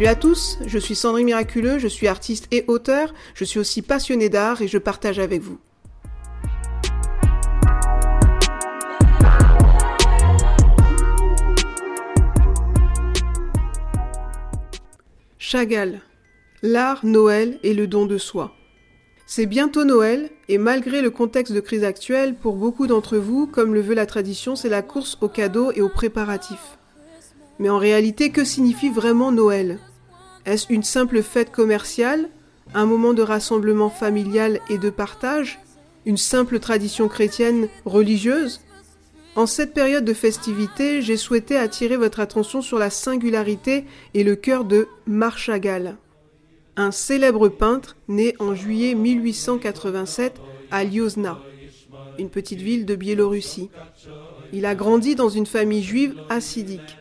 Salut 0.00 0.12
à 0.12 0.14
tous, 0.14 0.58
je 0.64 0.78
suis 0.78 0.94
Sandrine 0.94 1.26
Miraculeux, 1.26 1.78
je 1.78 1.86
suis 1.86 2.08
artiste 2.08 2.46
et 2.52 2.64
auteur, 2.68 3.12
je 3.34 3.44
suis 3.44 3.60
aussi 3.60 3.82
passionné 3.82 4.30
d'art 4.30 4.62
et 4.62 4.66
je 4.66 4.78
partage 4.78 5.18
avec 5.18 5.42
vous. 5.42 5.58
Chagall. 15.36 16.00
L'art, 16.62 17.04
Noël 17.04 17.58
et 17.62 17.74
le 17.74 17.86
don 17.86 18.06
de 18.06 18.16
soi. 18.16 18.54
C'est 19.26 19.44
bientôt 19.44 19.84
Noël, 19.84 20.30
et 20.48 20.56
malgré 20.56 21.02
le 21.02 21.10
contexte 21.10 21.52
de 21.52 21.60
crise 21.60 21.84
actuelle, 21.84 22.36
pour 22.36 22.56
beaucoup 22.56 22.86
d'entre 22.86 23.18
vous, 23.18 23.46
comme 23.46 23.74
le 23.74 23.82
veut 23.82 23.94
la 23.94 24.06
tradition, 24.06 24.56
c'est 24.56 24.70
la 24.70 24.80
course 24.80 25.18
aux 25.20 25.28
cadeaux 25.28 25.72
et 25.72 25.82
aux 25.82 25.90
préparatifs. 25.90 26.78
Mais 27.58 27.68
en 27.68 27.76
réalité, 27.76 28.30
que 28.30 28.44
signifie 28.44 28.88
vraiment 28.88 29.30
Noël? 29.30 29.78
Est-ce 30.46 30.72
une 30.72 30.82
simple 30.82 31.22
fête 31.22 31.52
commerciale 31.52 32.28
Un 32.72 32.86
moment 32.86 33.12
de 33.12 33.22
rassemblement 33.22 33.90
familial 33.90 34.60
et 34.70 34.78
de 34.78 34.90
partage 34.90 35.58
Une 36.06 36.16
simple 36.16 36.58
tradition 36.60 37.08
chrétienne 37.08 37.68
religieuse? 37.84 38.60
En 39.36 39.46
cette 39.46 39.74
période 39.74 40.04
de 40.04 40.14
festivité, 40.14 41.02
j'ai 41.02 41.16
souhaité 41.16 41.56
attirer 41.56 41.96
votre 41.96 42.20
attention 42.20 42.62
sur 42.62 42.78
la 42.78 42.90
singularité 42.90 43.84
et 44.14 44.24
le 44.24 44.34
cœur 44.34 44.64
de 44.64 44.88
Marc 45.06 45.38
Chagall, 45.38 45.96
un 46.76 46.90
célèbre 46.90 47.48
peintre 47.48 47.96
né 48.08 48.34
en 48.40 48.56
juillet 48.56 48.94
1887 48.94 50.40
à 50.72 50.82
Liozna, 50.82 51.38
une 52.18 52.28
petite 52.28 52.60
ville 52.60 52.86
de 52.86 52.96
Biélorussie. 52.96 53.70
Il 54.52 54.66
a 54.66 54.74
grandi 54.74 55.14
dans 55.14 55.28
une 55.28 55.46
famille 55.46 55.84
juive 55.84 56.16
assidique. 56.28 56.98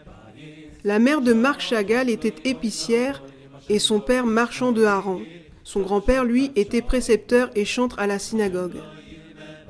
La 0.83 0.99
mère 0.99 1.21
de 1.21 1.33
Marc 1.33 1.61
Chagall 1.61 2.09
était 2.09 2.35
épicière 2.45 3.23
et 3.69 3.79
son 3.79 3.99
père 3.99 4.25
marchand 4.25 4.71
de 4.71 4.83
harengs. 4.83 5.25
Son 5.63 5.81
grand-père, 5.81 6.25
lui, 6.25 6.51
était 6.55 6.81
précepteur 6.81 7.51
et 7.55 7.65
chantre 7.65 7.99
à 7.99 8.07
la 8.07 8.17
synagogue. 8.17 8.77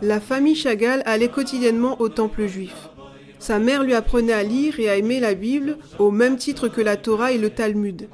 La 0.01 0.21
famille 0.21 0.55
Chagall 0.55 1.03
allait 1.05 1.27
quotidiennement 1.27 1.99
au 1.99 2.07
temple 2.07 2.47
juif. 2.47 2.89
Sa 3.37 3.59
mère 3.59 3.83
lui 3.83 3.93
apprenait 3.93 4.33
à 4.33 4.43
lire 4.43 4.79
et 4.79 4.89
à 4.89 4.95
aimer 4.95 5.19
la 5.19 5.33
Bible 5.33 5.77
au 5.97 6.11
même 6.11 6.37
titre 6.37 6.69
que 6.69 6.81
la 6.81 6.95
Torah 6.95 7.33
et 7.33 7.37
le 7.37 7.49
Talmud. 7.49 8.07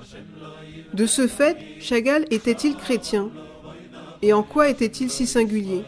De 0.94 1.06
ce 1.06 1.28
fait, 1.28 1.58
Chagall 1.80 2.26
était-il 2.32 2.76
chrétien? 2.76 3.30
Et 4.22 4.34
en 4.34 4.44
quoi 4.44 4.70
était-il 4.70 5.10
si 5.12 5.28
singulier? 5.28 5.84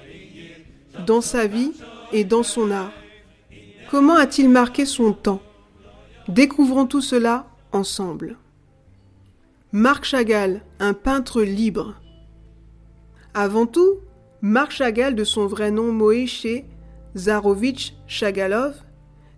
Dans 1.05 1.21
sa 1.21 1.47
vie 1.47 1.71
et 2.11 2.23
dans 2.23 2.43
son 2.43 2.69
art. 2.69 2.91
Comment 3.89 4.15
a-t-il 4.15 4.49
marqué 4.49 4.85
son 4.85 5.13
temps? 5.13 5.41
Découvrons 6.27 6.85
tout 6.85 7.01
cela 7.01 7.47
ensemble. 7.71 8.37
Marc 9.73 10.05
Chagall, 10.05 10.61
un 10.79 10.93
peintre 10.93 11.41
libre. 11.41 11.95
Avant 13.33 13.65
tout, 13.65 13.95
Marc 14.41 14.71
Chagall, 14.71 15.13
de 15.13 15.25
son 15.25 15.45
vrai 15.45 15.71
nom 15.71 15.91
Moïse 15.91 16.63
Zarovitch 17.17 17.93
Chagalov, 18.07 18.75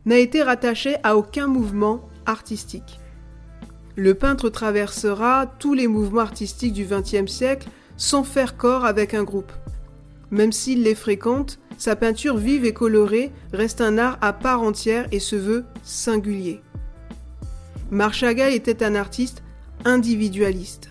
n'a 0.05 0.19
été 0.19 0.43
rattaché 0.43 0.97
à 1.01 1.17
aucun 1.17 1.47
mouvement 1.47 2.07
artistique. 2.27 2.99
Le 3.95 4.13
peintre 4.13 4.49
traversera 4.49 5.47
tous 5.57 5.73
les 5.73 5.87
mouvements 5.87 6.21
artistiques 6.21 6.73
du 6.73 6.85
XXe 6.85 7.25
siècle 7.25 7.67
sans 7.97 8.23
faire 8.23 8.55
corps 8.55 8.85
avec 8.85 9.15
un 9.15 9.23
groupe. 9.23 9.51
Même 10.29 10.51
s'il 10.51 10.83
les 10.83 10.93
fréquente, 10.93 11.57
sa 11.79 11.95
peinture 11.95 12.37
vive 12.37 12.65
et 12.65 12.73
colorée 12.73 13.31
reste 13.51 13.81
un 13.81 13.97
art 13.97 14.19
à 14.21 14.33
part 14.33 14.61
entière 14.61 15.07
et 15.11 15.19
se 15.19 15.35
veut 15.35 15.65
singulier. 15.81 16.61
Marc 17.89 18.13
Chagall 18.13 18.53
était 18.53 18.83
un 18.83 18.93
artiste 18.93 19.41
individualiste. 19.85 20.89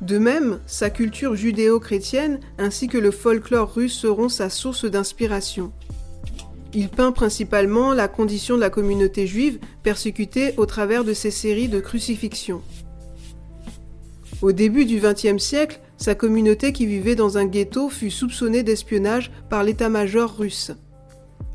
De 0.00 0.18
même, 0.18 0.60
sa 0.66 0.90
culture 0.90 1.34
judéo-chrétienne 1.34 2.40
ainsi 2.56 2.86
que 2.88 2.98
le 2.98 3.10
folklore 3.10 3.74
russe 3.74 3.94
seront 3.94 4.28
sa 4.28 4.48
source 4.48 4.84
d'inspiration. 4.84 5.72
Il 6.74 6.88
peint 6.88 7.12
principalement 7.12 7.94
la 7.94 8.08
condition 8.08 8.54
de 8.56 8.60
la 8.60 8.70
communauté 8.70 9.26
juive 9.26 9.58
persécutée 9.82 10.54
au 10.56 10.66
travers 10.66 11.02
de 11.02 11.14
ses 11.14 11.30
séries 11.30 11.68
de 11.68 11.80
crucifixions. 11.80 12.62
Au 14.40 14.52
début 14.52 14.84
du 14.84 15.00
XXe 15.00 15.42
siècle, 15.42 15.80
sa 15.96 16.14
communauté 16.14 16.72
qui 16.72 16.86
vivait 16.86 17.16
dans 17.16 17.38
un 17.38 17.46
ghetto 17.46 17.88
fut 17.88 18.10
soupçonnée 18.10 18.62
d'espionnage 18.62 19.32
par 19.50 19.64
l'état-major 19.64 20.36
russe. 20.36 20.70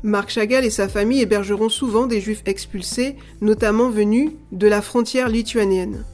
Marc 0.02 0.30
Chagall 0.30 0.64
et 0.64 0.70
sa 0.70 0.88
famille 0.88 1.22
hébergeront 1.22 1.68
souvent 1.68 2.06
des 2.06 2.20
juifs 2.20 2.42
expulsés, 2.46 3.16
notamment 3.40 3.88
venus 3.88 4.32
de 4.52 4.66
la 4.66 4.82
frontière 4.82 5.28
lituanienne. 5.28 6.04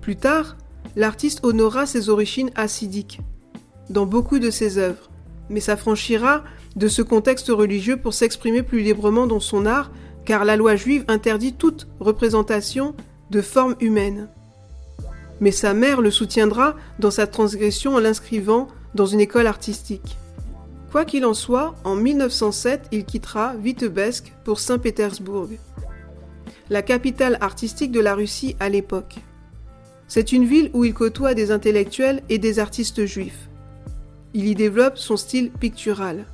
Plus 0.00 0.16
tard, 0.16 0.56
l'artiste 0.96 1.40
honora 1.44 1.86
ses 1.86 2.08
origines 2.08 2.50
hassidiques 2.56 3.20
dans 3.90 4.06
beaucoup 4.06 4.38
de 4.38 4.50
ses 4.50 4.78
œuvres, 4.78 5.10
mais 5.50 5.60
s'affranchira 5.60 6.44
de 6.76 6.88
ce 6.88 7.02
contexte 7.02 7.48
religieux 7.48 7.96
pour 7.96 8.14
s'exprimer 8.14 8.62
plus 8.62 8.80
librement 8.80 9.26
dans 9.26 9.40
son 9.40 9.66
art, 9.66 9.90
car 10.24 10.44
la 10.44 10.56
loi 10.56 10.76
juive 10.76 11.04
interdit 11.08 11.54
toute 11.54 11.88
représentation 12.00 12.94
de 13.30 13.40
forme 13.40 13.76
humaine. 13.80 14.28
Mais 15.40 15.52
sa 15.52 15.74
mère 15.74 16.00
le 16.00 16.10
soutiendra 16.10 16.74
dans 16.98 17.10
sa 17.10 17.26
transgression 17.26 17.94
en 17.94 18.00
l'inscrivant 18.00 18.68
dans 18.94 19.06
une 19.06 19.20
école 19.20 19.46
artistique. 19.46 20.18
Quoi 20.90 21.04
qu'il 21.04 21.26
en 21.26 21.34
soit, 21.34 21.74
en 21.84 21.94
1907, 21.94 22.88
il 22.92 23.04
quittera 23.04 23.54
Vitebsk 23.56 24.32
pour 24.44 24.58
Saint-Pétersbourg, 24.58 25.48
la 26.70 26.80
capitale 26.80 27.36
artistique 27.42 27.92
de 27.92 28.00
la 28.00 28.14
Russie 28.14 28.56
à 28.58 28.70
l'époque. 28.70 29.16
C'est 30.06 30.32
une 30.32 30.46
ville 30.46 30.70
où 30.72 30.86
il 30.86 30.94
côtoie 30.94 31.34
des 31.34 31.50
intellectuels 31.50 32.22
et 32.30 32.38
des 32.38 32.58
artistes 32.58 33.04
juifs. 33.04 33.50
Il 34.32 34.46
y 34.46 34.54
développe 34.54 34.96
son 34.96 35.18
style 35.18 35.50
pictural. 35.50 36.24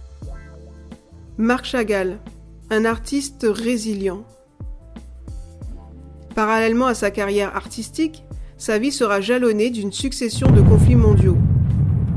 Marc 1.37 1.65
Chagall, 1.65 2.21
un 2.71 2.85
artiste 2.85 3.47
résilient. 3.49 4.25
Parallèlement 6.37 6.87
à 6.87 6.95
sa 6.95 7.11
carrière 7.11 7.57
artistique, 7.57 8.25
sa 8.57 8.79
vie 8.79 8.93
sera 8.93 9.21
jalonnée 9.21 9.71
d'une 9.71 9.93
succession 9.93 10.49
de 10.49 10.61
conflits 10.61 10.95
mondiaux 10.95 11.39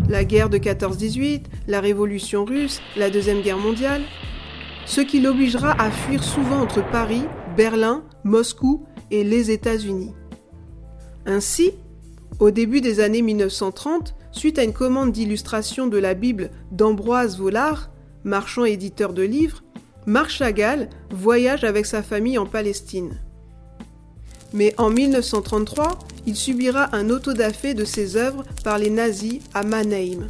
la 0.09 0.23
guerre 0.23 0.49
de 0.49 0.57
14-18, 0.57 1.43
la 1.67 1.81
révolution 1.81 2.45
russe, 2.45 2.81
la 2.95 3.09
Deuxième 3.09 3.41
Guerre 3.41 3.57
mondiale, 3.57 4.01
ce 4.85 5.01
qui 5.01 5.19
l'obligera 5.19 5.71
à 5.81 5.91
fuir 5.91 6.23
souvent 6.23 6.61
entre 6.61 6.83
Paris, 6.91 7.23
Berlin, 7.57 8.03
Moscou 8.23 8.85
et 9.11 9.23
les 9.23 9.51
États-Unis. 9.51 10.13
Ainsi, 11.25 11.73
au 12.39 12.51
début 12.51 12.81
des 12.81 12.99
années 12.99 13.21
1930, 13.21 14.15
suite 14.31 14.59
à 14.59 14.63
une 14.63 14.73
commande 14.73 15.11
d'illustration 15.11 15.87
de 15.87 15.97
la 15.97 16.13
Bible 16.13 16.51
d'Ambroise 16.71 17.37
Vollard, 17.37 17.89
marchand 18.23 18.65
éditeur 18.65 19.13
de 19.13 19.23
livres, 19.23 19.63
Marc 20.05 20.29
Chagall 20.29 20.89
voyage 21.11 21.65
avec 21.65 21.85
sa 21.85 22.01
famille 22.01 22.37
en 22.37 22.45
Palestine. 22.45 23.19
Mais 24.53 24.73
en 24.77 24.89
1933, 24.89 25.99
il 26.27 26.35
subira 26.35 26.95
un 26.95 27.09
autodafé 27.09 27.73
de 27.73 27.85
ses 27.85 28.17
œuvres 28.17 28.43
par 28.63 28.77
les 28.77 28.89
nazis 28.89 29.39
à 29.53 29.63
Mannheim. 29.63 30.27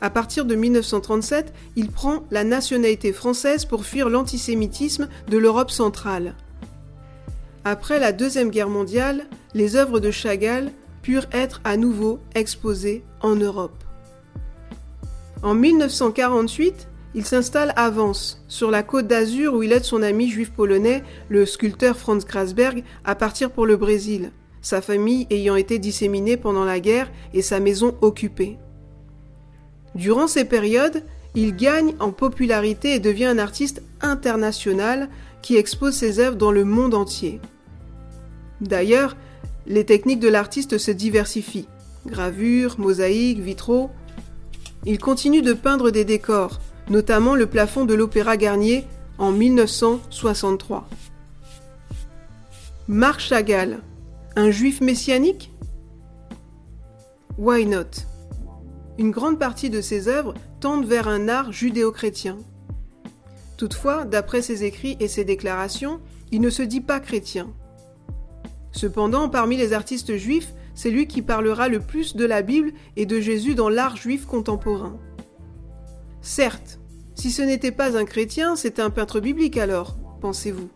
À 0.00 0.10
partir 0.10 0.44
de 0.44 0.56
1937, 0.56 1.54
il 1.76 1.90
prend 1.90 2.24
la 2.32 2.42
nationalité 2.42 3.12
française 3.12 3.64
pour 3.64 3.86
fuir 3.86 4.10
l'antisémitisme 4.10 5.08
de 5.30 5.38
l'Europe 5.38 5.70
centrale. 5.70 6.34
Après 7.64 8.00
la 8.00 8.12
Deuxième 8.12 8.50
Guerre 8.50 8.68
mondiale, 8.68 9.26
les 9.54 9.76
œuvres 9.76 10.00
de 10.00 10.10
Chagall 10.10 10.72
purent 11.02 11.28
être 11.32 11.60
à 11.64 11.76
nouveau 11.76 12.18
exposées 12.34 13.04
en 13.22 13.36
Europe. 13.36 13.84
En 15.42 15.54
1948, 15.54 16.88
il 17.16 17.24
s'installe 17.24 17.72
à 17.76 17.88
Vence, 17.88 18.44
sur 18.46 18.70
la 18.70 18.82
côte 18.82 19.06
d'Azur 19.06 19.54
où 19.54 19.62
il 19.62 19.72
aide 19.72 19.86
son 19.86 20.02
ami 20.02 20.28
juif 20.28 20.52
polonais, 20.52 21.02
le 21.30 21.46
sculpteur 21.46 21.96
Franz 21.96 22.26
Grasberg, 22.26 22.84
à 23.06 23.14
partir 23.14 23.50
pour 23.50 23.64
le 23.64 23.78
Brésil, 23.78 24.32
sa 24.60 24.82
famille 24.82 25.26
ayant 25.30 25.56
été 25.56 25.78
disséminée 25.78 26.36
pendant 26.36 26.66
la 26.66 26.78
guerre 26.78 27.10
et 27.32 27.40
sa 27.40 27.58
maison 27.58 27.96
occupée. 28.02 28.58
Durant 29.94 30.26
ces 30.26 30.44
périodes, 30.44 31.04
il 31.34 31.56
gagne 31.56 31.94
en 32.00 32.12
popularité 32.12 32.94
et 32.94 33.00
devient 33.00 33.24
un 33.24 33.38
artiste 33.38 33.82
international 34.02 35.08
qui 35.40 35.56
expose 35.56 35.94
ses 35.94 36.20
œuvres 36.20 36.36
dans 36.36 36.52
le 36.52 36.64
monde 36.64 36.92
entier. 36.92 37.40
D'ailleurs, 38.60 39.16
les 39.66 39.86
techniques 39.86 40.20
de 40.20 40.28
l'artiste 40.28 40.76
se 40.76 40.90
diversifient. 40.90 41.68
Gravure, 42.06 42.76
mosaïque, 42.78 43.40
vitraux. 43.40 43.90
Il 44.84 44.98
continue 44.98 45.40
de 45.40 45.54
peindre 45.54 45.90
des 45.90 46.04
décors, 46.04 46.60
notamment 46.88 47.34
le 47.34 47.46
plafond 47.46 47.84
de 47.84 47.94
l'Opéra 47.94 48.36
Garnier 48.36 48.84
en 49.18 49.32
1963. 49.32 50.88
Marc 52.88 53.20
Chagall, 53.20 53.80
un 54.36 54.50
juif 54.50 54.80
messianique? 54.80 55.52
Why 57.38 57.66
not? 57.66 58.04
Une 58.98 59.10
grande 59.10 59.38
partie 59.38 59.70
de 59.70 59.80
ses 59.80 60.08
œuvres 60.08 60.34
tendent 60.60 60.86
vers 60.86 61.08
un 61.08 61.28
art 61.28 61.52
judéo-chrétien. 61.52 62.38
Toutefois, 63.56 64.04
d'après 64.04 64.42
ses 64.42 64.64
écrits 64.64 64.96
et 65.00 65.08
ses 65.08 65.24
déclarations, 65.24 66.00
il 66.30 66.40
ne 66.40 66.50
se 66.50 66.62
dit 66.62 66.80
pas 66.80 67.00
chrétien. 67.00 67.48
Cependant, 68.72 69.28
parmi 69.28 69.56
les 69.56 69.72
artistes 69.72 70.16
juifs, 70.16 70.52
c'est 70.74 70.90
lui 70.90 71.06
qui 71.06 71.22
parlera 71.22 71.68
le 71.68 71.80
plus 71.80 72.14
de 72.14 72.24
la 72.24 72.42
Bible 72.42 72.72
et 72.96 73.06
de 73.06 73.18
Jésus 73.20 73.54
dans 73.54 73.70
l'art 73.70 73.96
juif 73.96 74.26
contemporain. 74.26 74.98
Certes, 76.26 76.80
si 77.14 77.30
ce 77.30 77.40
n'était 77.40 77.70
pas 77.70 77.96
un 77.96 78.04
chrétien, 78.04 78.56
c'était 78.56 78.82
un 78.82 78.90
peintre 78.90 79.20
biblique 79.20 79.56
alors, 79.56 79.96
pensez-vous. 80.20 80.68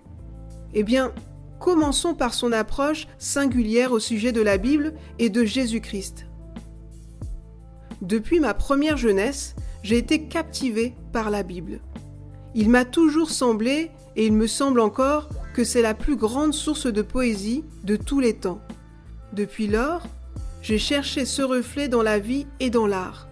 Eh 0.74 0.84
bien, 0.84 1.12
commençons 1.58 2.14
par 2.14 2.34
son 2.34 2.52
approche 2.52 3.08
singulière 3.18 3.90
au 3.90 3.98
sujet 3.98 4.30
de 4.30 4.42
la 4.42 4.58
Bible 4.58 4.94
et 5.18 5.28
de 5.28 5.44
Jésus-Christ. 5.44 6.26
Depuis 8.00 8.38
ma 8.38 8.54
première 8.54 8.96
jeunesse, 8.96 9.56
j'ai 9.82 9.98
été 9.98 10.28
captivé 10.28 10.94
par 11.12 11.30
la 11.30 11.42
Bible. 11.42 11.80
Il 12.54 12.70
m'a 12.70 12.84
toujours 12.84 13.30
semblé, 13.30 13.90
et 14.14 14.26
il 14.26 14.32
me 14.32 14.46
semble 14.46 14.78
encore, 14.78 15.30
que 15.52 15.64
c'est 15.64 15.82
la 15.82 15.94
plus 15.94 16.14
grande 16.14 16.54
source 16.54 16.86
de 16.86 17.02
poésie 17.02 17.64
de 17.82 17.96
tous 17.96 18.20
les 18.20 18.36
temps. 18.36 18.60
Depuis 19.32 19.66
lors, 19.66 20.06
j'ai 20.62 20.78
cherché 20.78 21.24
ce 21.24 21.42
reflet 21.42 21.88
dans 21.88 22.02
la 22.02 22.20
vie 22.20 22.46
et 22.60 22.70
dans 22.70 22.86
l'art. 22.86 23.26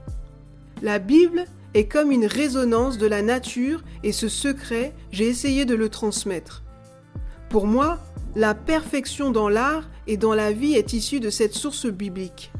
La 0.83 0.99
Bible 0.99 1.45
est 1.75 1.87
comme 1.87 2.11
une 2.11 2.27
résonance 2.27 2.99
de 2.99 3.07
la 3.07 3.23
nature 3.23 3.83
et 4.03 4.13
ce 4.13 4.29
secret, 4.29 4.95
j'ai 5.11 5.29
essayé 5.29 5.65
de 5.65 5.75
le 5.75 5.89
transmettre. 5.89 6.63
Pour 7.49 7.67
moi, 7.67 7.99
la 8.37 8.55
perfection 8.55 9.31
dans 9.31 9.49
l'art 9.49 9.89
et 10.07 10.17
dans 10.17 10.35
la 10.35 10.53
vie 10.53 10.75
est 10.75 10.93
issue 10.93 11.21
de 11.21 11.31
cette 11.31 11.55
source 11.55 11.87
biblique. 11.87 12.53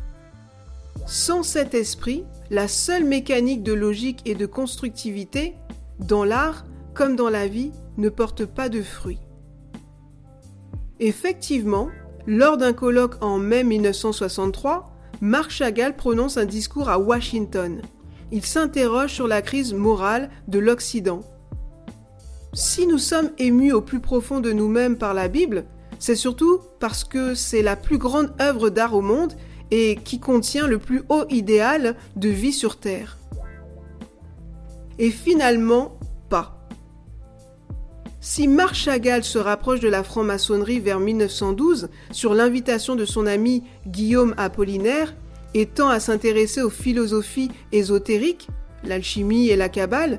Sans 1.07 1.43
cet 1.43 1.75
esprit, 1.75 2.25
la 2.51 2.69
seule 2.69 3.05
mécanique 3.05 3.63
de 3.63 3.73
logique 3.73 4.21
et 4.25 4.35
de 4.35 4.47
constructivité, 4.47 5.55
dans 5.99 6.25
l'art 6.25 6.65
comme 6.95 7.17
dans 7.17 7.31
la 7.31 7.47
vie, 7.47 7.73
ne 7.97 8.09
porte 8.09 8.45
pas 8.45 8.69
de 8.69 8.83
fruits. 8.83 9.21
Effectivement, 11.01 11.89
lors 12.27 12.57
d'un 12.57 12.73
colloque 12.73 13.23
en 13.23 13.39
mai 13.39 13.65
1963, 13.65 14.91
Marc 15.21 15.51
Chagall 15.51 15.97
prononce 15.97 16.37
un 16.37 16.45
discours 16.45 16.89
à 16.89 16.99
Washington. 16.99 17.81
Il 18.31 18.45
s'interroge 18.45 19.13
sur 19.13 19.27
la 19.27 19.43
crise 19.43 19.73
morale 19.73 20.31
de 20.49 20.59
l'Occident. 20.59 21.23
Si 22.53 22.87
nous 22.87 22.99
sommes 22.99 23.31
émus 23.39 23.73
au 23.73 23.81
plus 23.81 24.01
profond 24.01 24.41
de 24.41 24.53
nous-mêmes 24.53 24.97
par 24.97 25.15
la 25.15 25.29
Bible, 25.29 25.65
c'est 25.99 26.17
surtout 26.17 26.61
parce 26.79 27.05
que 27.05 27.35
c'est 27.35 27.63
la 27.63 27.77
plus 27.77 27.99
grande 27.99 28.33
œuvre 28.41 28.71
d'art 28.71 28.95
au 28.95 29.01
monde 29.01 29.33
et 29.71 29.97
qui 29.97 30.21
contient 30.21 30.67
le 30.67 30.79
plus 30.79 31.03
haut 31.09 31.25
idéal 31.31 31.97
de 32.17 32.29
vie 32.29 32.53
sur 32.53 32.79
Terre. 32.79 33.19
Et 34.99 35.11
finalement, 35.11 35.99
pas. 36.29 36.67
Si 38.21 38.49
Marc 38.49 38.75
Chagall 38.75 39.25
se 39.25 39.39
rapproche 39.39 39.81
de 39.81 39.89
la 39.89 40.03
franc-maçonnerie 40.03 40.81
vers 40.81 41.01
1912 41.01 41.89
sur 42.11 42.35
l'invitation 42.35 42.97
de 42.97 43.05
son 43.05 43.27
ami 43.27 43.63
Guillaume 43.87 44.35
Apollinaire 44.37 45.15
et 45.55 45.67
tend 45.67 45.89
à 45.89 46.01
s'intéresser 46.01 46.63
aux 46.63 46.71
philosophies 46.71 47.51
ésotériques, 47.73 48.49
l'alchimie 48.85 49.49
et 49.49 49.57
la 49.57 49.69
Kabbale, 49.69 50.19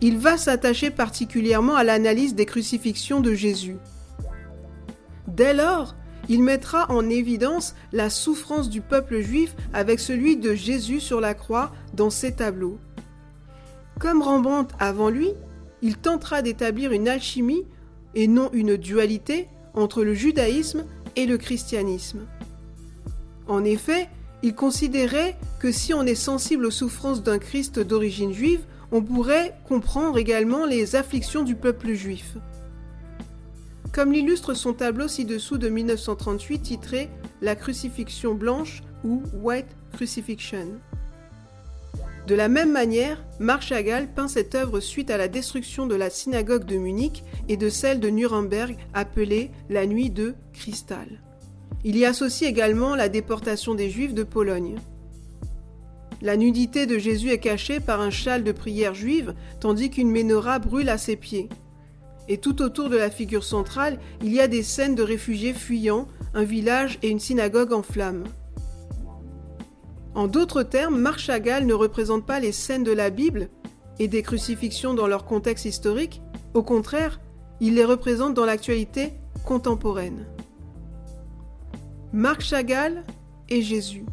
il 0.00 0.18
va 0.18 0.36
s'attacher 0.36 0.90
particulièrement 0.90 1.74
à 1.74 1.84
l'analyse 1.84 2.34
des 2.34 2.46
crucifixions 2.46 3.20
de 3.20 3.34
Jésus. 3.34 3.76
Dès 5.26 5.54
lors, 5.54 5.96
il 6.28 6.42
mettra 6.42 6.90
en 6.90 7.08
évidence 7.08 7.74
la 7.92 8.10
souffrance 8.10 8.68
du 8.68 8.80
peuple 8.80 9.20
juif 9.20 9.56
avec 9.72 9.98
celui 9.98 10.36
de 10.36 10.54
Jésus 10.54 11.00
sur 11.00 11.20
la 11.20 11.34
croix 11.34 11.72
dans 11.94 12.10
ses 12.10 12.32
tableaux. 12.32 12.78
Comme 13.98 14.22
Rembrandt 14.22 14.74
avant 14.78 15.10
lui, 15.10 15.30
il 15.82 15.96
tentera 15.96 16.42
d'établir 16.42 16.92
une 16.92 17.08
alchimie 17.08 17.64
et 18.14 18.28
non 18.28 18.50
une 18.52 18.76
dualité 18.76 19.48
entre 19.74 20.04
le 20.04 20.14
judaïsme 20.14 20.84
et 21.16 21.26
le 21.26 21.38
christianisme. 21.38 22.26
En 23.46 23.64
effet, 23.64 24.08
il 24.42 24.54
considérait 24.54 25.36
que 25.58 25.72
si 25.72 25.94
on 25.94 26.04
est 26.04 26.14
sensible 26.14 26.66
aux 26.66 26.70
souffrances 26.70 27.22
d'un 27.22 27.38
Christ 27.38 27.80
d'origine 27.80 28.32
juive, 28.32 28.64
on 28.92 29.02
pourrait 29.02 29.56
comprendre 29.66 30.18
également 30.18 30.64
les 30.64 30.96
afflictions 30.96 31.42
du 31.42 31.54
peuple 31.54 31.92
juif. 31.92 32.36
Comme 33.92 34.12
l'illustre 34.12 34.54
son 34.54 34.74
tableau 34.74 35.08
ci-dessous 35.08 35.58
de 35.58 35.68
1938 35.68 36.58
titré 36.60 37.10
La 37.42 37.56
crucifixion 37.56 38.34
blanche 38.34 38.82
ou 39.04 39.22
White 39.34 39.76
Crucifixion. 39.92 40.68
De 42.26 42.34
la 42.34 42.48
même 42.48 42.70
manière, 42.70 43.24
Marc 43.40 43.62
Chagall 43.62 44.06
peint 44.06 44.28
cette 44.28 44.54
œuvre 44.54 44.80
suite 44.80 45.10
à 45.10 45.16
la 45.16 45.28
destruction 45.28 45.86
de 45.86 45.94
la 45.94 46.10
synagogue 46.10 46.64
de 46.64 46.76
Munich 46.76 47.24
et 47.48 47.56
de 47.56 47.70
celle 47.70 48.00
de 48.00 48.10
Nuremberg 48.10 48.76
appelée 48.92 49.50
la 49.70 49.86
Nuit 49.86 50.10
de 50.10 50.34
Cristal. 50.52 51.08
Il 51.84 51.96
y 51.96 52.04
associe 52.04 52.50
également 52.50 52.96
la 52.96 53.08
déportation 53.08 53.74
des 53.74 53.88
Juifs 53.88 54.14
de 54.14 54.24
Pologne. 54.24 54.76
La 56.20 56.36
nudité 56.36 56.86
de 56.86 56.98
Jésus 56.98 57.30
est 57.30 57.38
cachée 57.38 57.78
par 57.78 58.00
un 58.00 58.10
châle 58.10 58.42
de 58.42 58.50
prière 58.50 58.94
juive, 58.94 59.34
tandis 59.60 59.88
qu'une 59.88 60.10
menorah 60.10 60.58
brûle 60.58 60.88
à 60.88 60.98
ses 60.98 61.14
pieds. 61.14 61.48
Et 62.28 62.38
tout 62.38 62.60
autour 62.62 62.88
de 62.90 62.96
la 62.96 63.10
figure 63.10 63.44
centrale, 63.44 64.00
il 64.22 64.32
y 64.32 64.40
a 64.40 64.48
des 64.48 64.64
scènes 64.64 64.96
de 64.96 65.04
réfugiés 65.04 65.54
fuyant, 65.54 66.08
un 66.34 66.42
village 66.42 66.98
et 67.02 67.08
une 67.08 67.20
synagogue 67.20 67.72
en 67.72 67.82
flammes. 67.82 68.24
En 70.16 70.26
d'autres 70.26 70.64
termes, 70.64 70.98
Marc 70.98 71.20
Chagall 71.20 71.64
ne 71.64 71.74
représente 71.74 72.26
pas 72.26 72.40
les 72.40 72.52
scènes 72.52 72.82
de 72.82 72.92
la 72.92 73.10
Bible 73.10 73.48
et 74.00 74.08
des 74.08 74.22
crucifixions 74.22 74.94
dans 74.94 75.06
leur 75.06 75.24
contexte 75.24 75.64
historique, 75.64 76.20
au 76.54 76.64
contraire, 76.64 77.20
il 77.60 77.74
les 77.74 77.84
représente 77.84 78.34
dans 78.34 78.44
l'actualité 78.44 79.12
contemporaine. 79.44 80.26
Marc 82.12 82.40
Chagall 82.40 83.04
et 83.48 83.62
Jésus. 83.62 84.06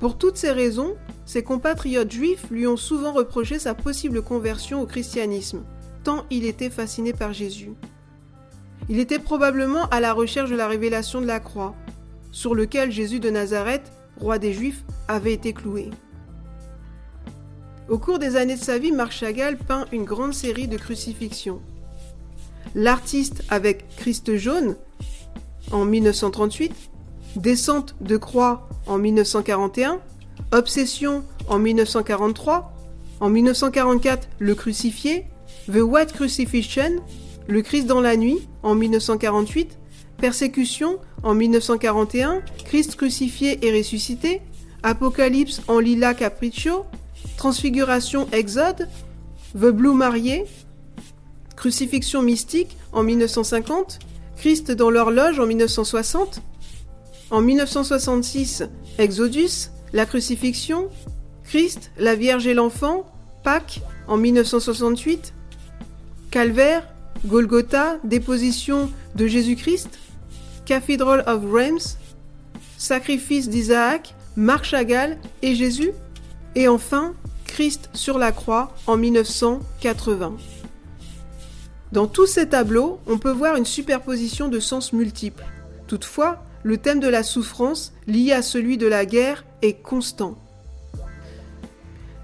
Pour 0.00 0.18
toutes 0.18 0.36
ces 0.36 0.50
raisons, 0.50 0.96
ses 1.24 1.42
compatriotes 1.42 2.12
juifs 2.12 2.50
lui 2.50 2.66
ont 2.66 2.76
souvent 2.76 3.12
reproché 3.12 3.58
sa 3.58 3.74
possible 3.74 4.22
conversion 4.22 4.82
au 4.82 4.86
christianisme, 4.86 5.64
tant 6.02 6.24
il 6.30 6.44
était 6.44 6.70
fasciné 6.70 7.12
par 7.12 7.32
Jésus. 7.32 7.72
Il 8.88 8.98
était 8.98 9.18
probablement 9.18 9.88
à 9.88 10.00
la 10.00 10.12
recherche 10.12 10.50
de 10.50 10.56
la 10.56 10.68
révélation 10.68 11.20
de 11.20 11.26
la 11.26 11.40
croix, 11.40 11.74
sur 12.32 12.54
lequel 12.54 12.90
Jésus 12.90 13.20
de 13.20 13.30
Nazareth 13.30 13.90
roi 14.16 14.38
des 14.38 14.52
Juifs, 14.52 14.84
avait 15.08 15.32
été 15.32 15.52
cloué. 15.52 15.90
Au 17.88 17.98
cours 17.98 18.18
des 18.18 18.36
années 18.36 18.56
de 18.56 18.62
sa 18.62 18.78
vie, 18.78 18.92
Marc 18.92 19.12
Chagall 19.12 19.56
peint 19.56 19.86
une 19.92 20.04
grande 20.04 20.34
série 20.34 20.68
de 20.68 20.78
crucifixions. 20.78 21.60
L'artiste 22.74 23.44
avec 23.50 23.88
Christ 23.96 24.36
jaune 24.36 24.76
en 25.70 25.84
1938, 25.84 26.72
Descente 27.36 27.94
de 28.00 28.16
croix 28.16 28.68
en 28.86 28.98
1941, 28.98 30.00
Obsession 30.52 31.24
en 31.48 31.58
1943, 31.58 32.72
en 33.20 33.30
1944 33.30 34.28
Le 34.38 34.54
crucifié, 34.54 35.26
The 35.66 35.82
White 35.82 36.12
Crucifixion, 36.12 37.02
Le 37.48 37.62
Christ 37.62 37.86
dans 37.86 38.00
la 38.00 38.16
nuit 38.16 38.48
en 38.62 38.74
1948, 38.74 39.78
Persécution 40.18 40.98
en 41.22 41.34
1941, 41.34 42.42
Christ 42.64 42.96
crucifié 42.96 43.66
et 43.66 43.76
ressuscité, 43.76 44.42
Apocalypse 44.82 45.62
en 45.66 45.78
Lila 45.78 46.14
Capriccio, 46.14 46.84
Transfiguration 47.36 48.28
Exode, 48.32 48.88
The 49.54 49.70
Blue 49.70 49.94
marié, 49.94 50.44
Crucifixion 51.56 52.22
mystique 52.22 52.76
en 52.92 53.02
1950, 53.02 53.98
Christ 54.36 54.70
dans 54.70 54.90
l'horloge 54.90 55.38
en 55.38 55.46
1960, 55.46 56.40
en 57.30 57.40
1966, 57.40 58.64
Exodus, 58.98 59.70
la 59.92 60.06
crucifixion, 60.06 60.88
Christ, 61.44 61.90
la 61.98 62.14
Vierge 62.14 62.46
et 62.46 62.54
l'enfant, 62.54 63.06
Pâques 63.42 63.80
en 64.08 64.16
1968, 64.16 65.34
Calvaire, 66.30 66.88
Golgotha, 67.26 67.98
déposition 68.04 68.90
de 69.14 69.26
Jésus-Christ, 69.26 69.98
Cathedral 70.66 71.24
of 71.26 71.42
Reims, 71.50 71.98
Sacrifice 72.76 73.48
d'Isaac, 73.48 74.14
Marc 74.36 74.64
Chagall 74.64 75.18
et 75.42 75.54
Jésus, 75.54 75.92
et 76.54 76.68
enfin 76.68 77.14
Christ 77.46 77.88
sur 77.92 78.18
la 78.18 78.32
croix 78.32 78.74
en 78.86 78.96
1980. 78.96 80.36
Dans 81.94 82.08
tous 82.08 82.26
ces 82.26 82.48
tableaux, 82.48 82.98
on 83.06 83.18
peut 83.18 83.30
voir 83.30 83.54
une 83.54 83.64
superposition 83.64 84.48
de 84.48 84.58
sens 84.58 84.92
multiples. 84.92 85.44
Toutefois, 85.86 86.42
le 86.64 86.76
thème 86.76 86.98
de 86.98 87.06
la 87.06 87.22
souffrance, 87.22 87.92
lié 88.08 88.32
à 88.32 88.42
celui 88.42 88.78
de 88.78 88.88
la 88.88 89.06
guerre, 89.06 89.44
est 89.62 89.74
constant. 89.74 90.36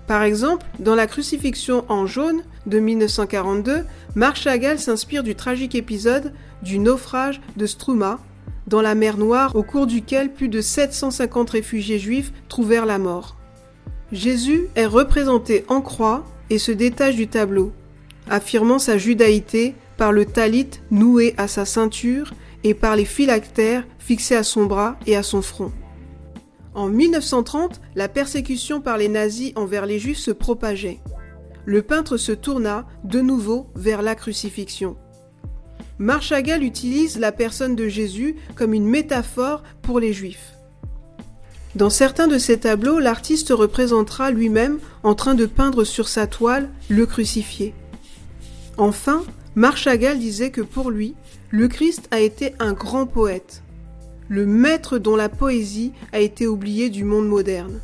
Par 0.08 0.24
exemple, 0.24 0.66
dans 0.80 0.96
la 0.96 1.06
crucifixion 1.06 1.84
en 1.88 2.04
jaune 2.04 2.42
de 2.66 2.80
1942, 2.80 3.84
Marc 4.16 4.38
Chagall 4.38 4.80
s'inspire 4.80 5.22
du 5.22 5.36
tragique 5.36 5.76
épisode 5.76 6.32
du 6.62 6.80
naufrage 6.80 7.40
de 7.56 7.66
Struma, 7.66 8.18
dans 8.66 8.82
la 8.82 8.96
mer 8.96 9.18
Noire 9.18 9.54
au 9.54 9.62
cours 9.62 9.86
duquel 9.86 10.32
plus 10.32 10.48
de 10.48 10.60
750 10.60 11.48
réfugiés 11.48 12.00
juifs 12.00 12.32
trouvèrent 12.48 12.86
la 12.86 12.98
mort. 12.98 13.36
Jésus 14.10 14.66
est 14.74 14.86
représenté 14.86 15.64
en 15.68 15.80
croix 15.80 16.24
et 16.50 16.58
se 16.58 16.72
détache 16.72 17.14
du 17.14 17.28
tableau, 17.28 17.72
affirmant 18.28 18.78
sa 18.78 18.98
judaïté 18.98 19.74
par 19.96 20.12
le 20.12 20.24
talit 20.24 20.70
noué 20.90 21.34
à 21.36 21.48
sa 21.48 21.64
ceinture 21.64 22.32
et 22.64 22.74
par 22.74 22.96
les 22.96 23.04
phylactères 23.04 23.86
fixés 23.98 24.36
à 24.36 24.42
son 24.42 24.64
bras 24.64 24.96
et 25.06 25.16
à 25.16 25.22
son 25.22 25.42
front. 25.42 25.72
En 26.74 26.88
1930, 26.88 27.80
la 27.96 28.08
persécution 28.08 28.80
par 28.80 28.96
les 28.96 29.08
nazis 29.08 29.52
envers 29.56 29.86
les 29.86 29.98
juifs 29.98 30.18
se 30.18 30.30
propageait. 30.30 31.00
Le 31.64 31.82
peintre 31.82 32.16
se 32.16 32.32
tourna 32.32 32.86
de 33.04 33.20
nouveau 33.20 33.66
vers 33.74 34.02
la 34.02 34.14
crucifixion. 34.14 34.96
Marchagall 35.98 36.62
utilise 36.62 37.18
la 37.18 37.32
personne 37.32 37.76
de 37.76 37.88
Jésus 37.88 38.36
comme 38.54 38.72
une 38.72 38.88
métaphore 38.88 39.62
pour 39.82 40.00
les 40.00 40.12
juifs. 40.12 40.54
Dans 41.74 41.90
certains 41.90 42.26
de 42.26 42.38
ses 42.38 42.60
tableaux, 42.60 42.98
l'artiste 42.98 43.50
représentera 43.50 44.30
lui-même 44.30 44.78
en 45.02 45.14
train 45.14 45.34
de 45.34 45.46
peindre 45.46 45.84
sur 45.84 46.08
sa 46.08 46.26
toile 46.26 46.70
le 46.88 47.04
crucifié. 47.06 47.74
Enfin, 48.80 49.24
Marchagall 49.56 50.18
disait 50.18 50.50
que 50.50 50.62
pour 50.62 50.90
lui, 50.90 51.14
le 51.50 51.68
Christ 51.68 52.08
a 52.12 52.18
été 52.18 52.54
un 52.60 52.72
grand 52.72 53.04
poète, 53.04 53.62
le 54.30 54.46
maître 54.46 54.96
dont 54.96 55.16
la 55.16 55.28
poésie 55.28 55.92
a 56.14 56.20
été 56.20 56.46
oubliée 56.46 56.88
du 56.88 57.04
monde 57.04 57.28
moderne. 57.28 57.82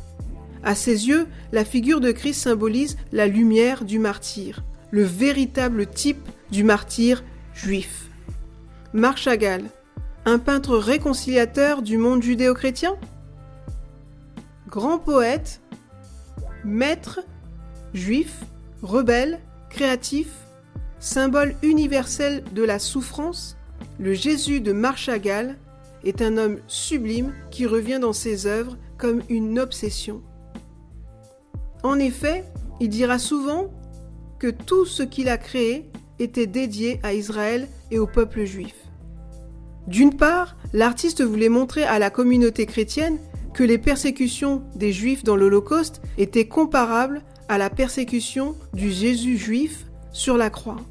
À 0.63 0.73
ses 0.73 1.07
yeux, 1.07 1.27
la 1.51 1.63
figure 1.63 2.01
de 2.01 2.11
Christ 2.11 2.41
symbolise 2.41 2.97
la 3.11 3.27
lumière 3.27 3.85
du 3.85 3.99
martyr, 3.99 4.63
le 4.89 5.03
véritable 5.03 5.85
type 5.85 6.27
du 6.49 6.63
martyr 6.63 7.23
juif. 7.53 8.09
Marc 8.91 9.19
Chagall, 9.19 9.65
un 10.25 10.39
peintre 10.39 10.77
réconciliateur 10.77 11.83
du 11.83 11.99
monde 11.99 12.23
judéo-chrétien? 12.23 12.95
Grand 14.67 14.97
poète, 14.97 15.61
maître, 16.65 17.19
juif, 17.93 18.39
rebelle, 18.81 19.39
créatif, 19.69 20.29
symbole 20.99 21.55
universel 21.61 22.43
de 22.53 22.63
la 22.63 22.79
souffrance, 22.79 23.57
le 23.99 24.13
Jésus 24.13 24.61
de 24.61 24.71
Marc 24.71 24.97
Chagall 24.97 25.57
est 26.03 26.21
un 26.21 26.37
homme 26.37 26.57
sublime 26.67 27.33
qui 27.51 27.65
revient 27.65 27.99
dans 27.99 28.13
ses 28.13 28.45
œuvres 28.45 28.77
comme 28.97 29.21
une 29.29 29.59
obsession. 29.59 30.21
En 31.83 31.99
effet, 31.99 32.43
il 32.79 32.89
dira 32.89 33.19
souvent 33.19 33.71
que 34.39 34.47
tout 34.47 34.85
ce 34.85 35.03
qu'il 35.03 35.29
a 35.29 35.37
créé 35.37 35.89
était 36.19 36.47
dédié 36.47 36.99
à 37.03 37.13
Israël 37.13 37.67
et 37.91 37.99
au 37.99 38.07
peuple 38.07 38.45
juif. 38.45 38.75
D'une 39.87 40.15
part, 40.15 40.57
l'artiste 40.73 41.23
voulait 41.23 41.49
montrer 41.49 41.83
à 41.83 41.99
la 41.99 42.09
communauté 42.09 42.65
chrétienne 42.65 43.17
que 43.53 43.63
les 43.63 43.77
persécutions 43.77 44.63
des 44.75 44.91
juifs 44.91 45.23
dans 45.23 45.35
l'Holocauste 45.35 46.01
étaient 46.17 46.47
comparables 46.47 47.21
à 47.47 47.57
la 47.57 47.69
persécution 47.69 48.55
du 48.73 48.91
Jésus 48.91 49.37
juif 49.37 49.86
sur 50.17 50.35
la 50.35 50.49
croix. 50.49 50.81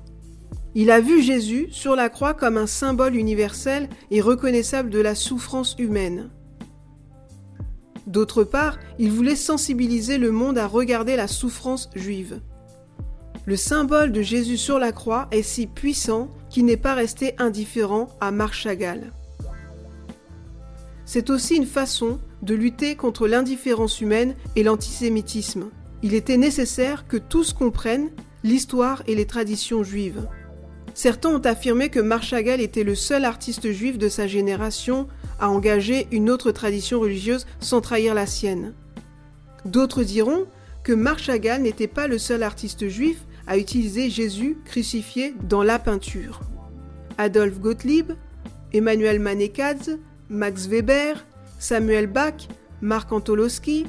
Il 0.75 0.91
a 0.91 1.01
vu 1.01 1.21
Jésus 1.21 1.69
sur 1.71 1.97
la 1.97 2.09
croix 2.09 2.33
comme 2.33 2.57
un 2.57 2.67
symbole 2.67 3.17
universel 3.17 3.89
et 4.11 4.21
reconnaissable 4.21 4.89
de 4.89 5.01
la 5.01 5.15
souffrance 5.15 5.75
humaine. 5.79 6.31
D'autre 8.07 8.45
part, 8.45 8.79
il 8.99 9.11
voulait 9.11 9.37
sensibiliser 9.37 10.17
le 10.17 10.31
monde 10.31 10.59
à 10.59 10.67
regarder 10.67 11.17
la 11.17 11.27
souffrance 11.27 11.91
juive. 11.97 12.41
Le 13.47 13.57
symbole 13.57 14.13
de 14.13 14.23
Jésus 14.23 14.59
sur 14.59 14.79
la 14.79 14.93
croix 14.93 15.27
est 15.33 15.43
si 15.43 15.67
puissant 15.67 16.29
qu'il 16.49 16.65
n'est 16.65 16.77
pas 16.77 16.95
resté 16.95 17.35
indifférent 17.39 18.09
à 18.21 18.31
Marc 18.31 18.55
Chagall. 18.55 19.13
C'est 21.05 21.31
aussi 21.31 21.57
une 21.57 21.67
façon 21.67 22.21
de 22.43 22.55
lutter 22.55 22.95
contre 22.95 23.27
l'indifférence 23.27 24.01
humaine 24.01 24.37
et 24.55 24.63
l'antisémitisme. 24.63 25.71
Il 26.03 26.15
était 26.15 26.37
nécessaire 26.37 27.09
que 27.09 27.17
tous 27.17 27.53
comprennent 27.53 28.11
l'histoire 28.47 29.03
et 29.09 29.17
les 29.17 29.27
traditions 29.27 29.83
juives. 29.83 30.29
Certains 30.95 31.31
ont 31.31 31.41
affirmé 31.41 31.89
que 31.89 31.99
Marc 31.99 32.23
Chagall 32.23 32.61
était 32.61 32.85
le 32.85 32.95
seul 32.95 33.25
artiste 33.25 33.73
juif 33.73 33.99
de 33.99 34.09
sa 34.09 34.29
génération 34.29 35.09
à 35.41 35.51
engager 35.51 36.07
une 36.13 36.31
autre 36.31 36.53
tradition 36.53 37.01
religieuse 37.01 37.45
sans 37.59 37.81
trahir 37.81 38.15
la 38.15 38.25
sienne. 38.25 38.73
D'autres 39.65 40.05
diront 40.05 40.47
que 40.85 40.93
Marc 40.93 41.19
Chagall 41.19 41.63
n'était 41.63 41.89
pas 41.89 42.07
le 42.07 42.19
seul 42.19 42.45
artiste 42.45 42.89
juif 42.89 43.19
à 43.49 43.59
utiliser 43.59 44.11
Jésus 44.11 44.57
crucifié 44.65 45.35
dans 45.43 45.65
la 45.65 45.81
peinture. 45.81 46.41
Adolf 47.19 47.59
Gottlieb, 47.59 48.13
Emmanuel 48.73 49.19
Manekadze, 49.19 49.99
Max 50.31 50.69
Weber, 50.69 51.25
Samuel 51.59 52.07
Bach, 52.07 52.49
Marc 52.81 53.11
Antolowski, 53.11 53.87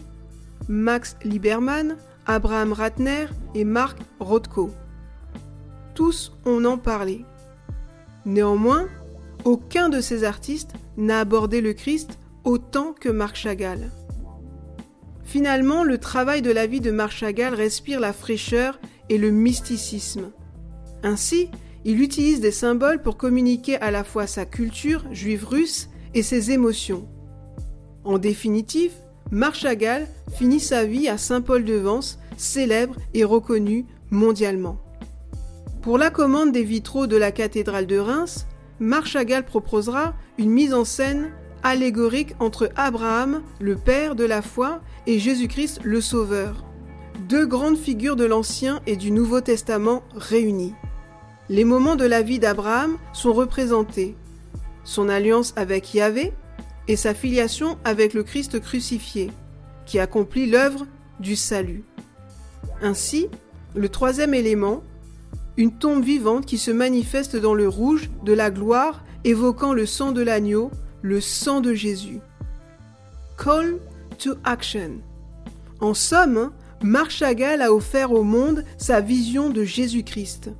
Max 0.68 1.16
Liebermann, 1.24 1.96
Abraham 2.30 2.74
Ratner 2.74 3.28
et 3.56 3.64
Marc 3.64 4.00
Rothko. 4.20 4.72
Tous 5.96 6.34
on 6.46 6.66
en 6.66 6.78
parlé. 6.78 7.24
Néanmoins, 8.26 8.88
aucun 9.46 9.88
de 9.88 10.02
ces 10.02 10.26
artistes 10.26 10.74
n'a 10.98 11.22
abordé 11.22 11.62
le 11.62 11.72
Christ 11.72 12.20
autant 12.44 12.92
que 12.92 13.08
Marc 13.08 13.38
Chagall. 13.38 13.92
Finalement, 15.24 15.86
le 15.86 15.98
travail 15.98 16.42
de 16.42 16.52
la 16.52 16.68
vie 16.68 16.82
de 16.82 16.92
Marc 16.92 17.14
Chagall 17.14 17.54
respire 17.54 18.02
la 18.02 18.12
fraîcheur 18.12 18.78
et 19.08 19.18
le 19.18 19.32
mysticisme. 19.32 20.32
Ainsi, 21.04 21.50
il 21.86 22.02
utilise 22.02 22.42
des 22.42 22.52
symboles 22.52 23.02
pour 23.02 23.16
communiquer 23.16 23.78
à 23.78 23.90
la 23.90 24.04
fois 24.04 24.28
sa 24.28 24.46
culture 24.46 25.06
juive 25.14 25.46
russe 25.48 25.90
et 26.14 26.24
ses 26.24 26.52
émotions. 26.52 27.08
En 28.04 28.18
définitive, 28.18 28.92
Marc 29.32 29.56
Chagall 29.56 30.08
finit 30.38 30.62
sa 30.62 30.86
vie 30.86 31.10
à 31.10 31.18
Saint-Paul-de-Vence, 31.18 32.18
célèbre 32.38 32.96
et 33.14 33.26
reconnu 33.26 33.86
mondialement. 34.10 34.78
Pour 35.82 35.98
la 35.98 36.10
commande 36.10 36.54
des 36.54 36.64
vitraux 36.64 37.08
de 37.08 37.18
la 37.18 37.32
cathédrale 37.32 37.88
de 37.88 37.98
Reims, 37.98 38.48
Marc 38.80 39.08
Chagall 39.08 39.44
proposera 39.44 40.14
une 40.38 40.52
mise 40.52 40.74
en 40.74 40.86
scène 40.86 41.32
allégorique 41.64 42.36
entre 42.40 42.70
Abraham, 42.78 43.42
le 43.60 43.76
père 43.76 44.16
de 44.16 44.24
la 44.24 44.42
foi, 44.42 44.80
et 45.08 45.20
Jésus-Christ, 45.20 45.82
le 45.84 46.00
Sauveur. 46.00 46.64
Deux 47.28 47.46
grandes 47.46 47.78
figures 47.78 48.16
de 48.16 48.26
l'Ancien 48.26 48.80
et 48.88 48.96
du 48.96 49.12
Nouveau 49.12 49.42
Testament 49.42 50.04
réunies. 50.16 50.76
Les 51.50 51.66
moments 51.66 51.96
de 51.96 52.06
la 52.06 52.22
vie 52.22 52.40
d'Abraham 52.40 52.98
sont 53.12 53.34
représentés. 53.34 54.16
Son 54.84 55.10
alliance 55.10 55.54
avec 55.58 55.94
Yahvé 55.94 56.34
et 56.88 56.96
sa 56.96 57.14
filiation 57.14 57.78
avec 57.84 58.14
le 58.14 58.24
Christ 58.24 58.60
crucifié, 58.60 59.32
qui 59.86 60.00
accomplit 60.00 60.50
l'œuvre 60.50 60.86
du 61.20 61.36
salut. 61.36 61.84
Ainsi, 62.82 63.28
le 63.76 63.90
troisième 63.90 64.34
élément, 64.34 64.84
une 65.58 65.72
tombe 65.72 66.04
vivante 66.04 66.46
qui 66.46 66.58
se 66.58 66.72
manifeste 66.72 67.36
dans 67.36 67.54
le 67.54 67.68
rouge 67.68 68.10
de 68.24 68.34
la 68.34 68.52
gloire, 68.52 69.04
évoquant 69.24 69.74
le 69.74 69.86
sang 69.86 70.12
de 70.12 70.22
l'agneau, 70.22 70.72
le 71.02 71.20
sang 71.20 71.62
de 71.62 71.74
Jésus. 71.74 72.20
Call 73.38 73.80
to 74.20 74.36
action. 74.44 75.02
En 75.80 75.94
somme, 75.94 76.52
Marc 76.82 77.12
Chagall 77.12 77.62
a 77.62 77.74
offert 77.74 78.12
au 78.12 78.24
monde 78.24 78.64
sa 78.78 79.02
vision 79.02 79.50
de 79.50 79.64
Jésus-Christ. 79.64 80.52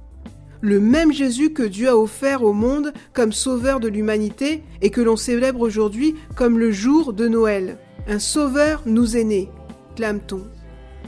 Le 0.62 0.80
même 0.80 1.14
Jésus 1.14 1.54
que 1.54 1.64
Dieu 1.64 1.90
a 1.90 1.98
offert 1.98 2.44
au 2.44 2.54
monde 2.54 2.94
comme 3.14 3.32
sauveur 3.32 3.80
de 3.80 3.88
l'humanité 3.88 4.64
et 4.82 4.90
que 4.90 5.02
l'on 5.02 5.16
célèbre 5.16 5.62
aujourd'hui 5.62 6.16
comme 6.36 6.58
le 6.58 6.72
jour 6.72 7.14
de 7.14 7.28
Noël. 7.28 7.78
Un 8.08 8.20
sauveur 8.20 8.84
nous 8.86 9.18
est 9.18 9.24
né, 9.24 9.50
clame-t-on. 9.96 10.42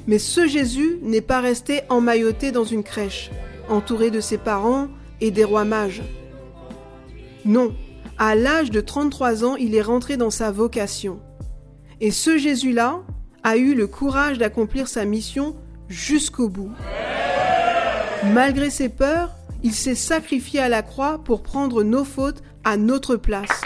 Mais 0.08 0.20
ce 0.20 0.48
Jésus 0.48 1.00
n'est 1.02 1.22
pas 1.22 1.40
resté 1.40 1.82
emmailloté 1.90 2.52
dans 2.52 2.64
une 2.64 2.84
crèche, 2.84 3.32
entouré 3.70 4.12
de 4.12 4.20
ses 4.20 4.38
parents 4.38 4.88
et 5.22 5.32
des 5.32 5.44
rois 5.44 5.66
mages. 5.66 6.04
Non, 7.46 7.74
à 8.18 8.36
l'âge 8.36 8.72
de 8.72 8.82
33 8.82 9.46
ans, 9.46 9.56
il 9.56 9.76
est 9.76 9.82
rentré 9.82 10.18
dans 10.18 10.30
sa 10.30 10.52
vocation. 10.52 11.20
Et 12.02 12.12
ce 12.12 12.38
Jésus-là, 12.38 13.02
a 13.44 13.58
eu 13.58 13.74
le 13.74 13.88
courage 13.88 14.38
d'accomplir 14.38 14.88
sa 14.88 15.06
mission 15.06 15.56
jusqu'au 15.88 16.50
bout. 16.50 16.72
Malgré 18.34 18.70
ses 18.70 18.90
peurs, 18.90 19.36
il 19.64 19.74
s'est 19.74 19.96
sacrifié 19.96 20.60
à 20.60 20.70
la 20.70 20.82
croix 20.82 21.20
pour 21.24 21.44
prendre 21.44 21.84
nos 21.84 22.04
fautes 22.04 22.42
à 22.64 22.78
notre 22.78 23.16
place. 23.16 23.62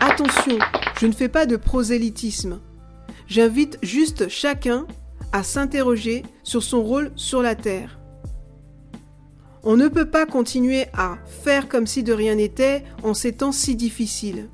Attention, 0.00 0.58
je 0.98 1.06
ne 1.06 1.12
fais 1.12 1.28
pas 1.28 1.46
de 1.46 1.56
prosélytisme. 1.56 2.60
J'invite 3.26 3.78
juste 3.82 4.28
chacun 4.28 4.86
à 5.32 5.42
s'interroger 5.42 6.24
sur 6.42 6.62
son 6.62 6.82
rôle 6.82 7.12
sur 7.16 7.42
la 7.42 7.54
terre. 7.54 7.98
On 9.62 9.76
ne 9.76 9.88
peut 9.88 10.08
pas 10.10 10.26
continuer 10.26 10.86
à 10.94 11.18
faire 11.42 11.68
comme 11.68 11.86
si 11.86 12.02
de 12.02 12.12
rien 12.12 12.36
n'était 12.36 12.82
en 13.02 13.14
ces 13.14 13.32
temps 13.32 13.52
si 13.52 13.76
difficiles 13.76 14.48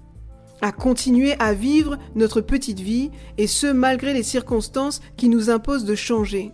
à 0.61 0.73
continuer 0.73 1.35
à 1.39 1.53
vivre 1.53 1.99
notre 2.15 2.41
petite 2.41 2.81
vie, 2.81 3.11
et 3.39 3.47
ce 3.47 3.67
malgré 3.67 4.13
les 4.13 4.23
circonstances 4.23 5.01
qui 5.17 5.29
nous 5.29 5.51
imposent 5.51 5.85
de 5.85 5.95
changer. 5.95 6.53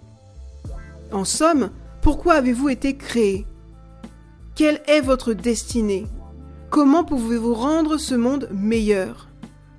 En 1.13 1.25
somme, 1.25 1.71
pourquoi 2.03 2.35
avez-vous 2.35 2.69
été 2.69 2.97
créé? 2.97 3.47
Quelle 4.57 4.83
est 4.89 5.01
votre 5.01 5.33
destinée? 5.35 6.05
Comment 6.69 7.05
pouvez-vous 7.05 7.55
rendre 7.55 7.97
ce 7.97 8.17
monde 8.17 8.49
meilleur? 8.53 9.29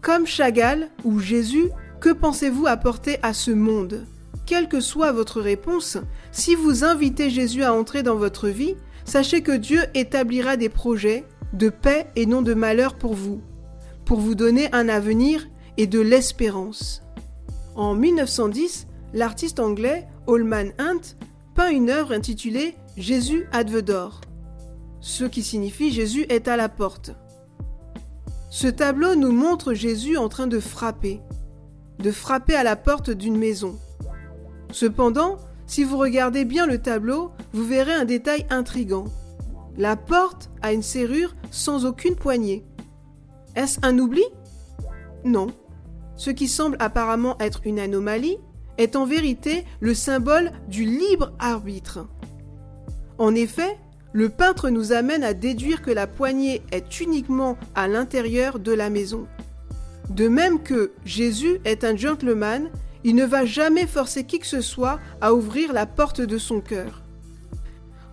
Comme 0.01 0.25
Chagall 0.25 0.89
ou 1.03 1.19
Jésus, 1.19 1.69
que 1.99 2.09
pensez-vous 2.09 2.65
apporter 2.65 3.17
à 3.23 3.33
ce 3.33 3.51
monde? 3.51 4.05
Quelle 4.45 4.69
que 4.69 4.79
soit 4.79 5.11
votre 5.11 5.41
réponse, 5.41 5.97
si 6.31 6.55
vous 6.55 6.85
invitez 6.85 7.29
Jésus 7.29 7.63
à 7.63 7.73
entrer 7.73 8.03
dans 8.03 8.15
votre 8.15 8.47
vie, 8.47 8.75
sachez 9.03 9.41
que 9.41 9.55
Dieu 9.55 9.81
établira 9.93 10.55
des 10.55 10.69
projets 10.69 11.25
de 11.51 11.67
paix 11.69 12.07
et 12.15 12.25
non 12.25 12.41
de 12.41 12.53
malheur 12.53 12.95
pour 12.95 13.15
vous, 13.15 13.41
pour 14.05 14.21
vous 14.21 14.35
donner 14.35 14.69
un 14.71 14.87
avenir 14.87 15.49
et 15.75 15.87
de 15.87 15.99
l'espérance. 15.99 17.03
En 17.75 17.95
1910, 17.95 18.87
l'artiste 19.13 19.59
anglais 19.59 20.07
Holman 20.25 20.71
Hunt 20.79 21.17
peint 21.55 21.69
une 21.69 21.89
œuvre 21.89 22.13
intitulée 22.13 22.75
Jésus 22.97 23.47
advedor, 23.51 24.21
ce 24.99 25.25
qui 25.25 25.43
signifie 25.43 25.91
Jésus 25.91 26.25
est 26.29 26.47
à 26.47 26.57
la 26.57 26.69
porte. 26.69 27.11
Ce 28.49 28.67
tableau 28.67 29.15
nous 29.15 29.31
montre 29.31 29.73
Jésus 29.73 30.17
en 30.17 30.29
train 30.29 30.47
de 30.47 30.59
frapper, 30.59 31.21
de 31.99 32.11
frapper 32.11 32.55
à 32.55 32.63
la 32.63 32.75
porte 32.75 33.09
d'une 33.09 33.37
maison. 33.37 33.77
Cependant, 34.71 35.37
si 35.65 35.83
vous 35.83 35.97
regardez 35.97 36.45
bien 36.45 36.65
le 36.65 36.81
tableau, 36.81 37.31
vous 37.51 37.65
verrez 37.65 37.93
un 37.93 38.05
détail 38.05 38.45
intrigant. 38.49 39.05
La 39.77 39.95
porte 39.95 40.51
a 40.61 40.71
une 40.71 40.83
serrure 40.83 41.35
sans 41.49 41.85
aucune 41.85 42.15
poignée. 42.15 42.63
Est-ce 43.55 43.79
un 43.81 43.97
oubli? 43.97 44.23
Non. 45.25 45.47
Ce 46.15 46.29
qui 46.29 46.47
semble 46.47 46.77
apparemment 46.79 47.37
être 47.39 47.61
une 47.65 47.79
anomalie 47.79 48.37
est 48.77 48.95
en 48.95 49.05
vérité 49.05 49.65
le 49.79 49.93
symbole 49.93 50.51
du 50.67 50.85
libre 50.85 51.33
arbitre. 51.39 52.07
En 53.17 53.35
effet, 53.35 53.77
le 54.13 54.29
peintre 54.29 54.69
nous 54.69 54.91
amène 54.91 55.23
à 55.23 55.33
déduire 55.33 55.81
que 55.81 55.91
la 55.91 56.07
poignée 56.07 56.61
est 56.71 56.99
uniquement 57.01 57.57
à 57.75 57.87
l'intérieur 57.87 58.59
de 58.59 58.71
la 58.71 58.89
maison. 58.89 59.27
De 60.09 60.27
même 60.27 60.61
que 60.61 60.91
Jésus 61.05 61.59
est 61.65 61.83
un 61.83 61.95
gentleman, 61.95 62.69
il 63.03 63.15
ne 63.15 63.25
va 63.25 63.45
jamais 63.45 63.87
forcer 63.87 64.23
qui 64.23 64.39
que 64.39 64.47
ce 64.47 64.61
soit 64.61 64.99
à 65.21 65.33
ouvrir 65.33 65.73
la 65.73 65.85
porte 65.85 66.21
de 66.21 66.37
son 66.37 66.61
cœur. 66.61 67.03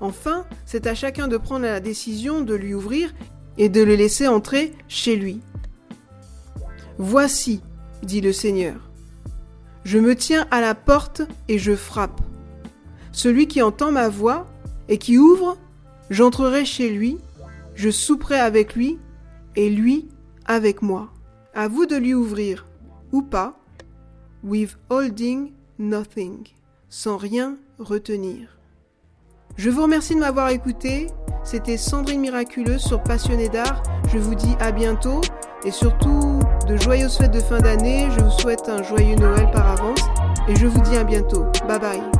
Enfin, 0.01 0.47
c'est 0.65 0.87
à 0.87 0.95
chacun 0.95 1.29
de 1.29 1.37
prendre 1.37 1.67
la 1.67 1.81
décision 1.81 2.41
de 2.41 2.55
lui 2.55 2.75
ouvrir 2.75 3.13
et 3.59 3.69
de 3.69 3.83
le 3.83 3.95
laisser 3.95 4.27
entrer 4.27 4.73
chez 4.89 5.17
lui. 5.17 5.41
Voici, 6.97 7.61
dit 8.03 8.21
le 8.21 8.33
Seigneur, 8.33 8.90
je 9.91 9.99
me 9.99 10.15
tiens 10.15 10.47
à 10.53 10.61
la 10.61 10.77
porte 10.77 11.23
et 11.49 11.59
je 11.59 11.75
frappe. 11.75 12.21
Celui 13.11 13.49
qui 13.49 13.61
entend 13.61 13.91
ma 13.91 14.09
voix 14.09 14.47
et 14.89 14.99
qui 14.99 15.19
ouvre, 15.19 15.59
j'entrerai 16.11 16.65
chez 16.65 16.91
lui, 16.91 17.19
je 17.75 17.91
souperai 17.91 18.39
avec 18.39 18.77
lui 18.77 19.01
et 19.57 19.69
lui 19.69 20.07
avec 20.47 20.81
moi. 20.81 21.09
À 21.55 21.67
vous 21.67 21.87
de 21.87 21.97
lui 21.97 22.15
ouvrir, 22.15 22.67
ou 23.11 23.23
pas, 23.23 23.59
with 24.45 24.79
holding 24.91 25.51
nothing, 25.81 26.47
sans 26.89 27.17
rien 27.17 27.57
retenir. 27.81 28.61
Je 29.57 29.71
vous 29.71 29.83
remercie 29.83 30.15
de 30.15 30.21
m'avoir 30.21 30.51
écouté. 30.51 31.09
C'était 31.43 31.77
Sandrine 31.77 32.21
Miraculeuse 32.21 32.81
sur 32.81 33.03
Passionné 33.03 33.49
d'art. 33.49 33.83
Je 34.13 34.19
vous 34.19 34.37
dis 34.37 34.55
à 34.61 34.71
bientôt 34.71 35.21
et 35.65 35.71
surtout 35.71 36.41
de 36.67 36.77
joyeuses 36.77 37.17
fêtes 37.17 37.33
de 37.33 37.41
fin 37.41 37.59
d'année. 37.59 38.09
Je 38.17 38.25
vous 38.25 38.31
souhaite 38.31 38.69
un 38.69 38.83
joyeux 38.83 39.17
Noël 39.17 39.51
par 39.53 39.67
avance 39.69 40.01
et 40.49 40.57
je 40.57 40.67
vous 40.67 40.81
dis 40.81 40.97
à 40.97 41.05
bientôt. 41.05 41.47
Bye 41.67 41.79
bye. 41.79 42.20